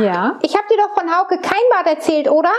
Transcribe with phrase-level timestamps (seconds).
[0.00, 0.38] Ja?
[0.42, 2.52] Ich habe dir doch von Hauke Keinbart erzählt, oder?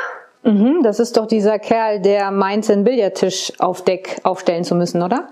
[0.43, 5.01] Mhm, das ist doch dieser Kerl, der meinte, einen Billardtisch auf Deck aufstellen zu müssen,
[5.01, 5.29] oder?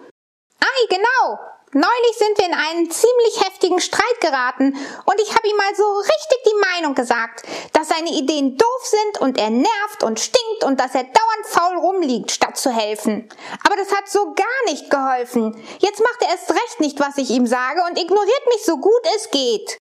[0.60, 1.40] Ei, genau.
[1.72, 4.74] Neulich sind wir in einen ziemlich heftigen Streit geraten
[5.06, 6.59] und ich habe ihm mal so richtig die
[8.10, 12.32] seine Ideen doof sind und er nervt und stinkt und dass er dauernd faul rumliegt,
[12.32, 13.28] statt zu helfen.
[13.66, 15.56] Aber das hat so gar nicht geholfen.
[15.80, 19.02] Jetzt macht er erst recht nicht, was ich ihm sage und ignoriert mich so gut
[19.16, 19.78] es geht.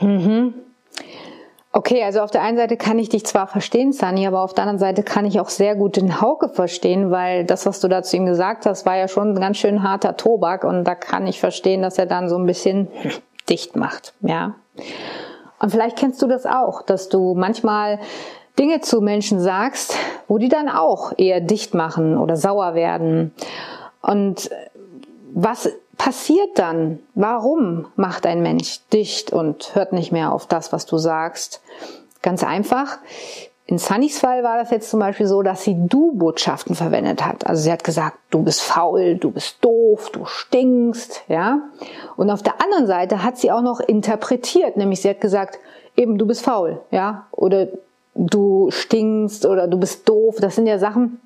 [0.00, 0.54] Mhm.
[1.72, 4.62] Okay, also auf der einen Seite kann ich dich zwar verstehen, Sunny, aber auf der
[4.62, 8.04] anderen Seite kann ich auch sehr gut den Hauke verstehen, weil das, was du da
[8.04, 11.26] zu ihm gesagt hast, war ja schon ein ganz schön harter Tobak und da kann
[11.26, 12.88] ich verstehen, dass er dann so ein bisschen
[13.48, 14.54] dicht macht, ja.
[15.58, 17.98] Und vielleicht kennst du das auch, dass du manchmal
[18.58, 19.96] Dinge zu Menschen sagst,
[20.28, 23.34] wo die dann auch eher dicht machen oder sauer werden.
[24.00, 24.50] Und
[25.32, 27.00] was passiert dann?
[27.14, 31.62] Warum macht ein Mensch dicht und hört nicht mehr auf das, was du sagst?
[32.22, 32.98] Ganz einfach.
[33.66, 37.46] In Sunnys Fall war das jetzt zum Beispiel so, dass sie Du-Botschaften verwendet hat.
[37.46, 41.60] Also sie hat gesagt, du bist faul, du bist doof, du stinkst, ja.
[42.16, 45.58] Und auf der anderen Seite hat sie auch noch interpretiert, nämlich sie hat gesagt,
[45.96, 47.68] eben du bist faul, ja, oder
[48.14, 50.36] du stinkst oder du bist doof.
[50.40, 51.20] Das sind ja Sachen,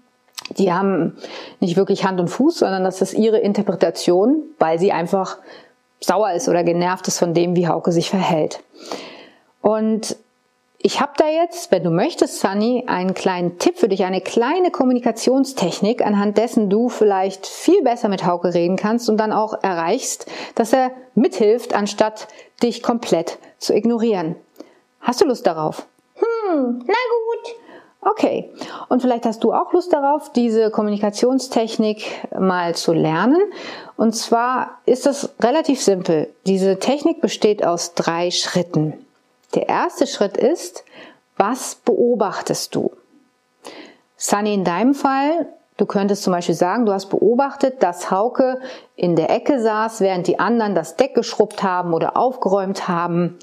[0.50, 1.17] die haben
[1.58, 5.39] nicht wirklich Hand und Fuß, sondern das ist ihre Interpretation, weil sie einfach
[6.00, 8.61] sauer ist oder genervt ist von dem, wie Hauke sich verhält.
[9.61, 10.17] Und
[10.80, 14.70] ich habe da jetzt, wenn du möchtest, Sunny, einen kleinen Tipp für dich, eine kleine
[14.70, 20.26] Kommunikationstechnik, anhand dessen du vielleicht viel besser mit Hauke reden kannst und dann auch erreichst,
[20.54, 22.28] dass er mithilft, anstatt
[22.62, 24.36] dich komplett zu ignorieren.
[25.00, 25.84] Hast du Lust darauf?
[26.14, 27.56] Hm, na gut.
[28.00, 28.48] Okay.
[28.88, 33.40] Und vielleicht hast du auch Lust darauf, diese Kommunikationstechnik mal zu lernen.
[33.96, 36.33] Und zwar ist es relativ simpel.
[36.46, 38.94] Diese Technik besteht aus drei Schritten.
[39.55, 40.85] Der erste Schritt ist,
[41.36, 42.92] was beobachtest du?
[44.17, 48.61] Sunny, in deinem Fall, du könntest zum Beispiel sagen, du hast beobachtet, dass Hauke
[48.97, 53.39] in der Ecke saß, während die anderen das Deck geschrubbt haben oder aufgeräumt haben.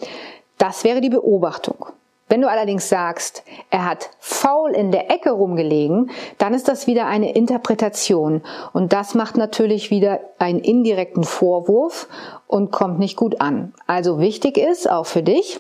[0.57, 1.87] Das wäre die Beobachtung.
[2.27, 7.05] Wenn du allerdings sagst, er hat faul in der Ecke rumgelegen, dann ist das wieder
[7.05, 8.41] eine Interpretation.
[8.73, 12.07] Und das macht natürlich wieder einen indirekten Vorwurf
[12.47, 13.73] und kommt nicht gut an.
[13.85, 15.59] Also wichtig ist auch für dich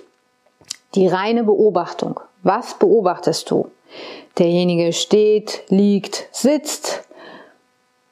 [0.95, 2.19] die reine Beobachtung.
[2.43, 3.69] Was beobachtest du?
[4.37, 7.03] Derjenige steht, liegt, sitzt,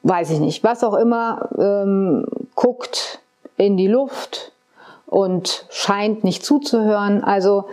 [0.03, 3.19] weiß ich nicht, was auch immer, ähm, guckt
[3.57, 4.51] in die Luft
[5.05, 7.23] und scheint nicht zuzuhören.
[7.23, 7.65] Also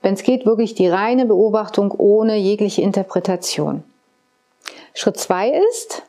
[0.00, 3.84] wenn es geht, wirklich die reine Beobachtung ohne jegliche Interpretation.
[4.94, 6.02] Schritt zwei ist,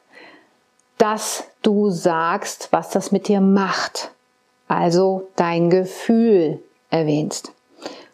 [0.98, 4.12] dass du sagst, was das mit dir macht.
[4.68, 7.52] Also dein Gefühl erwähnst.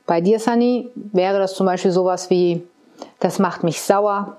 [0.09, 2.63] Bei dir, Sunny, wäre das zum Beispiel sowas wie,
[3.19, 4.37] das macht mich sauer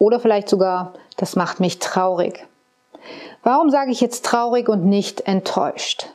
[0.00, 2.44] oder vielleicht sogar, das macht mich traurig.
[3.44, 6.08] Warum sage ich jetzt traurig und nicht enttäuscht?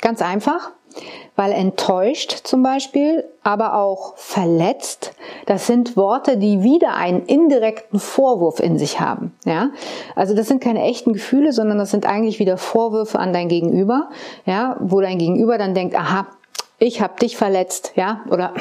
[0.00, 0.70] Ganz einfach,
[1.36, 5.12] weil enttäuscht zum Beispiel, aber auch verletzt,
[5.44, 9.36] das sind Worte, die wieder einen indirekten Vorwurf in sich haben.
[9.44, 9.68] Ja,
[10.14, 14.08] also das sind keine echten Gefühle, sondern das sind eigentlich wieder Vorwürfe an dein Gegenüber.
[14.46, 16.26] Ja, wo dein Gegenüber dann denkt, aha,
[16.78, 18.52] ich habe dich verletzt, ja, oder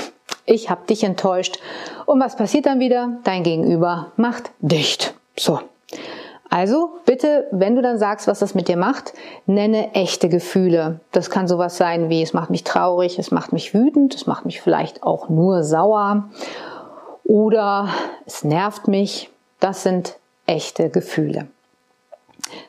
[0.45, 1.59] ich habe dich enttäuscht.
[2.05, 3.17] Und was passiert dann wieder?
[3.23, 5.13] Dein Gegenüber macht dicht.
[5.37, 5.59] So.
[6.49, 9.13] Also bitte, wenn du dann sagst, was das mit dir macht,
[9.45, 10.99] nenne echte Gefühle.
[11.11, 14.45] Das kann sowas sein wie, es macht mich traurig, es macht mich wütend, es macht
[14.45, 16.29] mich vielleicht auch nur sauer
[17.25, 17.89] oder
[18.25, 19.29] es nervt mich.
[19.59, 20.15] Das sind
[20.45, 21.47] echte Gefühle.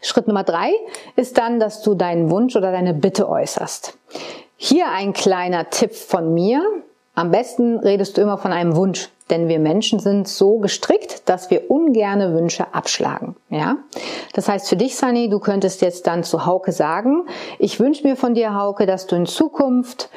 [0.00, 0.72] Schritt Nummer drei
[1.16, 3.96] ist dann, dass du deinen Wunsch oder deine Bitte äußerst.
[4.58, 6.62] Hier ein kleiner Tipp von mir.
[7.14, 11.50] Am besten redest du immer von einem Wunsch, denn wir Menschen sind so gestrickt, dass
[11.50, 13.36] wir ungerne Wünsche abschlagen.
[13.50, 13.76] Ja,
[14.32, 17.26] das heißt für dich, Sunny, du könntest jetzt dann zu Hauke sagen:
[17.58, 20.08] Ich wünsche mir von dir, Hauke, dass du in Zukunft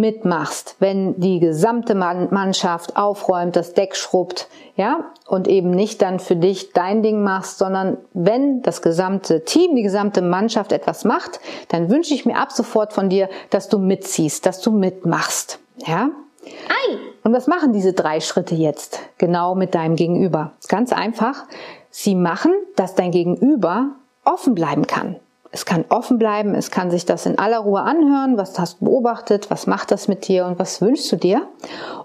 [0.00, 6.36] mitmachst, wenn die gesamte Mannschaft aufräumt, das Deck schrubbt, ja, und eben nicht dann für
[6.36, 11.90] dich dein Ding machst, sondern wenn das gesamte Team, die gesamte Mannschaft etwas macht, dann
[11.90, 15.60] wünsche ich mir ab sofort von dir, dass du mitziehst, dass du mitmachst.
[15.86, 16.10] Ja?
[16.44, 16.96] Ei.
[17.22, 20.52] Und was machen diese drei Schritte jetzt genau mit deinem Gegenüber?
[20.68, 21.44] Ganz einfach.
[21.90, 23.90] Sie machen, dass dein Gegenüber
[24.24, 25.16] offen bleiben kann.
[25.54, 28.86] Es kann offen bleiben, es kann sich das in aller Ruhe anhören, was hast du
[28.86, 31.46] beobachtet, was macht das mit dir und was wünschst du dir.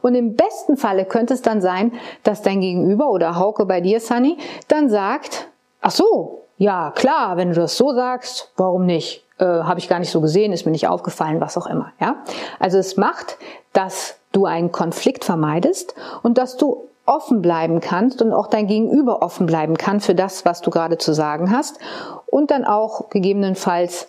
[0.03, 3.99] Und im besten Falle könnte es dann sein, dass dein Gegenüber oder Hauke bei dir,
[4.01, 4.37] Sunny,
[4.67, 5.47] dann sagt,
[5.81, 9.25] ach so, ja klar, wenn du das so sagst, warum nicht?
[9.39, 11.91] Äh, Habe ich gar nicht so gesehen, ist mir nicht aufgefallen, was auch immer.
[11.99, 12.17] Ja,
[12.59, 13.39] also es macht,
[13.73, 19.23] dass du einen Konflikt vermeidest und dass du offen bleiben kannst und auch dein Gegenüber
[19.23, 21.79] offen bleiben kann für das, was du gerade zu sagen hast
[22.27, 24.07] und dann auch gegebenenfalls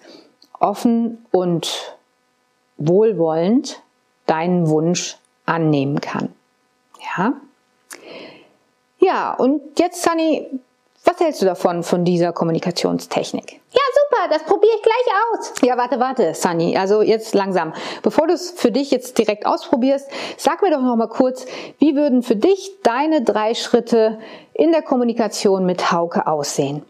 [0.58, 1.97] offen und
[2.76, 3.82] wohlwollend
[4.26, 5.17] deinen Wunsch
[5.47, 6.32] annehmen kann.
[7.17, 7.32] Ja?
[8.99, 10.47] Ja, und jetzt, Sunny,
[11.05, 13.61] was hältst du davon, von dieser Kommunikationstechnik?
[13.73, 13.81] Ja,
[14.11, 15.53] super, das probiere ich gleich aus.
[15.62, 16.77] Ja, warte, warte, Sunny.
[16.77, 17.73] Also jetzt langsam.
[18.03, 21.47] Bevor du es für dich jetzt direkt ausprobierst, sag mir doch noch mal kurz,
[21.79, 24.19] wie würden für dich deine drei Schritte
[24.53, 26.85] in der Kommunikation mit Hauke aussehen?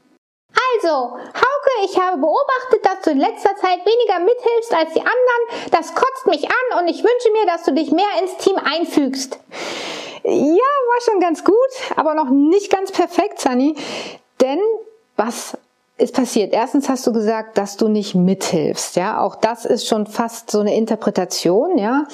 [0.74, 5.70] Also, Hauke, ich habe beobachtet, dass du in letzter Zeit weniger mithilfst als die anderen.
[5.70, 9.38] Das kotzt mich an und ich wünsche mir, dass du dich mehr ins Team einfügst.
[10.22, 11.56] Ja, war schon ganz gut,
[11.96, 13.74] aber noch nicht ganz perfekt, Sunny.
[14.40, 14.60] Denn
[15.16, 15.56] was
[16.00, 16.52] ist passiert?
[16.52, 18.96] Erstens hast du gesagt, dass du nicht mithilfst.
[18.96, 21.78] Ja, auch das ist schon fast so eine Interpretation.
[21.78, 22.04] Ja,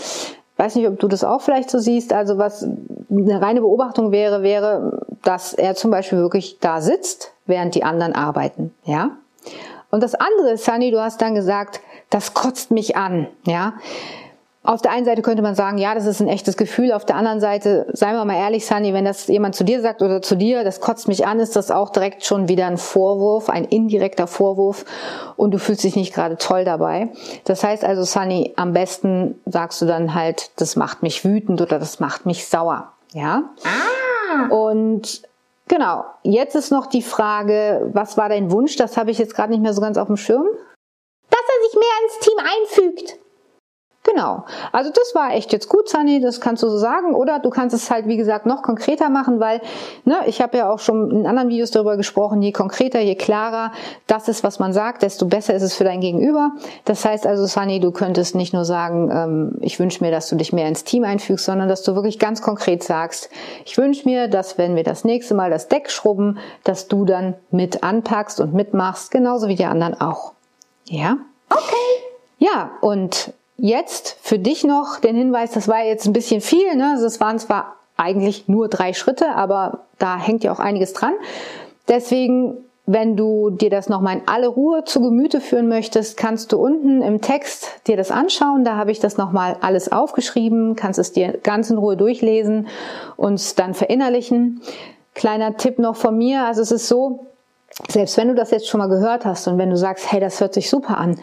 [0.56, 2.12] weiß nicht, ob du das auch vielleicht so siehst.
[2.12, 2.66] Also was
[3.10, 8.14] eine reine Beobachtung wäre, wäre, dass er zum Beispiel wirklich da sitzt, während die anderen
[8.14, 8.74] arbeiten.
[8.84, 9.10] Ja.
[9.90, 11.80] Und das andere, Sunny, du hast dann gesagt,
[12.10, 13.28] das kotzt mich an.
[13.46, 13.74] Ja.
[14.66, 16.92] Auf der einen Seite könnte man sagen, ja, das ist ein echtes Gefühl.
[16.92, 20.02] Auf der anderen Seite, seien wir mal ehrlich, Sunny, wenn das jemand zu dir sagt
[20.02, 23.48] oder zu dir, das kotzt mich an, ist das auch direkt schon wieder ein Vorwurf,
[23.48, 24.84] ein indirekter Vorwurf
[25.36, 27.10] und du fühlst dich nicht gerade toll dabei.
[27.44, 31.78] Das heißt also, Sunny, am besten sagst du dann halt, das macht mich wütend oder
[31.78, 32.92] das macht mich sauer.
[33.12, 33.44] Ja?
[33.62, 34.48] Ah.
[34.48, 35.22] Und
[35.69, 38.74] genau, jetzt ist noch die Frage, was war dein Wunsch?
[38.74, 40.46] Das habe ich jetzt gerade nicht mehr so ganz auf dem Schirm.
[41.30, 43.25] Dass er sich mehr ins Team einfügt.
[44.06, 44.44] Genau.
[44.70, 47.14] Also das war echt jetzt gut, Sunny, das kannst du so sagen.
[47.14, 49.61] Oder du kannst es halt, wie gesagt, noch konkreter machen, weil
[50.05, 53.73] ne, ich habe ja auch schon in anderen Videos darüber gesprochen, je konkreter, je klarer
[54.06, 56.53] das ist, was man sagt, desto besser ist es für dein Gegenüber.
[56.85, 60.37] Das heißt also, Sunny, du könntest nicht nur sagen, ähm, ich wünsche mir, dass du
[60.37, 63.29] dich mehr ins Team einfügst, sondern dass du wirklich ganz konkret sagst,
[63.64, 67.35] ich wünsche mir, dass wenn wir das nächste Mal das Deck schrubben, dass du dann
[67.50, 70.32] mit anpackst und mitmachst, genauso wie die anderen auch.
[70.85, 71.17] Ja?
[71.50, 71.75] Okay.
[72.38, 76.91] Ja, und Jetzt für dich noch den Hinweis, das war jetzt ein bisschen viel, ne?
[76.93, 81.14] Also es waren zwar eigentlich nur drei Schritte, aber da hängt ja auch einiges dran.
[81.88, 86.58] Deswegen, wenn du dir das nochmal in alle Ruhe zu Gemüte führen möchtest, kannst du
[86.58, 88.64] unten im Text dir das anschauen.
[88.64, 92.69] Da habe ich das nochmal alles aufgeschrieben, kannst es dir ganz in Ruhe durchlesen
[93.17, 94.61] und dann verinnerlichen.
[95.14, 97.26] Kleiner Tipp noch von mir, also es ist so,
[97.88, 100.41] selbst wenn du das jetzt schon mal gehört hast und wenn du sagst, hey, das
[100.41, 101.19] hört sich super an,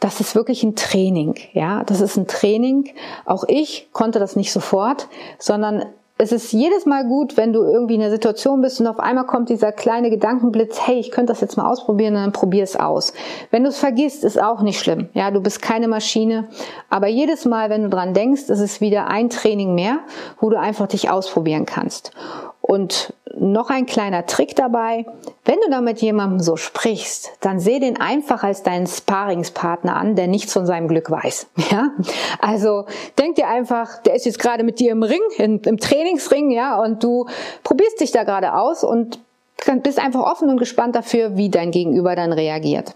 [0.00, 2.90] das ist wirklich ein Training, ja, das ist ein Training.
[3.24, 5.08] Auch ich konnte das nicht sofort,
[5.38, 5.84] sondern
[6.20, 9.24] es ist jedes Mal gut, wenn du irgendwie in einer Situation bist und auf einmal
[9.24, 12.74] kommt dieser kleine Gedankenblitz, hey, ich könnte das jetzt mal ausprobieren und dann probier es
[12.74, 13.12] aus.
[13.52, 15.08] Wenn du es vergisst, ist auch nicht schlimm.
[15.14, 16.48] Ja, du bist keine Maschine.
[16.90, 20.00] Aber jedes Mal, wenn du dran denkst, ist es wieder ein Training mehr,
[20.40, 22.10] wo du einfach dich ausprobieren kannst.
[22.60, 25.06] Und noch ein kleiner Trick dabei.
[25.48, 30.14] Wenn du da mit jemandem so sprichst, dann seh den einfach als deinen Sparingspartner an,
[30.14, 31.46] der nichts von seinem Glück weiß.
[31.70, 31.90] Ja?
[32.38, 32.84] Also
[33.18, 36.78] denk dir einfach, der ist jetzt gerade mit dir im Ring, im, im Trainingsring, ja,
[36.78, 37.26] und du
[37.64, 39.20] probierst dich da gerade aus und
[39.82, 42.94] bist einfach offen und gespannt dafür, wie dein Gegenüber dann reagiert.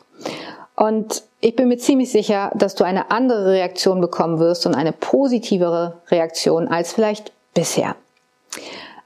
[0.77, 4.93] Und ich bin mir ziemlich sicher, dass du eine andere Reaktion bekommen wirst und eine
[4.93, 7.97] positivere Reaktion als vielleicht bisher.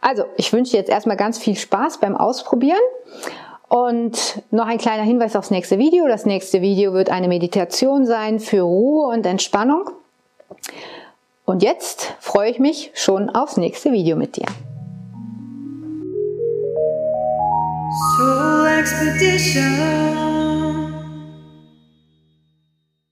[0.00, 2.78] Also, ich wünsche dir jetzt erstmal ganz viel Spaß beim Ausprobieren.
[3.68, 6.06] Und noch ein kleiner Hinweis aufs nächste Video.
[6.06, 9.90] Das nächste Video wird eine Meditation sein für Ruhe und Entspannung.
[11.44, 14.46] Und jetzt freue ich mich schon aufs nächste Video mit dir.
[18.78, 20.45] Expedition.